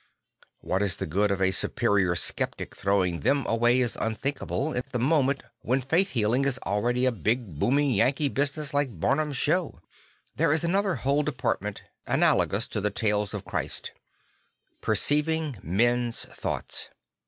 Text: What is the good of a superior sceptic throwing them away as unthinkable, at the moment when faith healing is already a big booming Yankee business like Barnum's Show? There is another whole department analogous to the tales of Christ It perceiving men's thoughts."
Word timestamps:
What 0.61 0.81
is 0.81 0.95
the 0.95 1.05
good 1.05 1.29
of 1.29 1.39
a 1.43 1.51
superior 1.51 2.15
sceptic 2.15 2.75
throwing 2.75 3.19
them 3.19 3.45
away 3.45 3.79
as 3.81 3.95
unthinkable, 3.97 4.75
at 4.75 4.89
the 4.91 4.97
moment 4.97 5.43
when 5.61 5.79
faith 5.79 6.09
healing 6.09 6.43
is 6.43 6.57
already 6.65 7.05
a 7.05 7.11
big 7.11 7.59
booming 7.59 7.91
Yankee 7.91 8.27
business 8.27 8.73
like 8.73 8.99
Barnum's 8.99 9.37
Show? 9.37 9.79
There 10.37 10.51
is 10.51 10.63
another 10.63 10.95
whole 10.95 11.21
department 11.21 11.83
analogous 12.07 12.67
to 12.69 12.81
the 12.81 12.89
tales 12.89 13.35
of 13.35 13.45
Christ 13.45 13.91
It 14.71 14.81
perceiving 14.81 15.59
men's 15.61 16.25
thoughts." 16.25 16.89